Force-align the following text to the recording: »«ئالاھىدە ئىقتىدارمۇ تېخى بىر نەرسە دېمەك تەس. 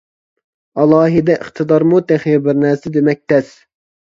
»«ئالاھىدە 0.83 1.35
ئىقتىدارمۇ 1.41 2.01
تېخى 2.13 2.35
بىر 2.49 2.59
نەرسە 2.65 2.95
دېمەك 2.99 3.23
تەس. 3.35 3.53